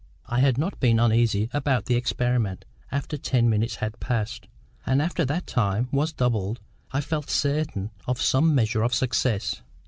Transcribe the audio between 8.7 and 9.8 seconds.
of success.